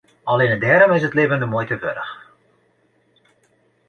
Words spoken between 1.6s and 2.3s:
wurdich.